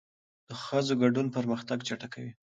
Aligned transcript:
د 0.47 0.49
ښځو 0.63 0.93
ګډون 1.01 1.27
پرمختګ 1.35 1.77
چټکوي. 1.87 2.31